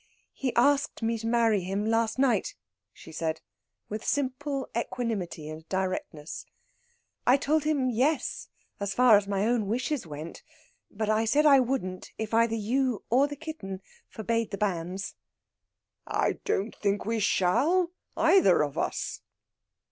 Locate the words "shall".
17.19-17.91